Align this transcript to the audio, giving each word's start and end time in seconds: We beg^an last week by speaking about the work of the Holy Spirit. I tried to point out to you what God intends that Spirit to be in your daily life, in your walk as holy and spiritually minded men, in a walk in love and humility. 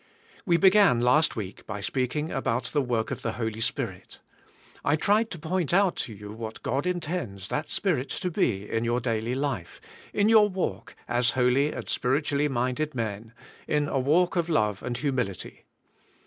We 0.47 0.57
beg^an 0.57 0.99
last 1.03 1.35
week 1.35 1.63
by 1.67 1.79
speaking 1.79 2.31
about 2.31 2.63
the 2.73 2.81
work 2.81 3.11
of 3.11 3.21
the 3.21 3.33
Holy 3.33 3.61
Spirit. 3.61 4.19
I 4.83 4.95
tried 4.95 5.29
to 5.29 5.37
point 5.37 5.75
out 5.75 5.95
to 5.97 6.13
you 6.15 6.31
what 6.31 6.63
God 6.63 6.87
intends 6.87 7.49
that 7.49 7.69
Spirit 7.69 8.09
to 8.09 8.31
be 8.31 8.67
in 8.67 8.83
your 8.83 8.99
daily 8.99 9.35
life, 9.35 9.79
in 10.11 10.27
your 10.27 10.49
walk 10.49 10.95
as 11.07 11.29
holy 11.37 11.71
and 11.71 11.87
spiritually 11.87 12.47
minded 12.47 12.95
men, 12.95 13.31
in 13.67 13.87
a 13.87 13.99
walk 13.99 14.35
in 14.35 14.45
love 14.51 14.81
and 14.81 14.97
humility. 14.97 15.65